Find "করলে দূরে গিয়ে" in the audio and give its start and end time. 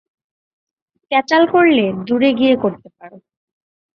1.51-2.55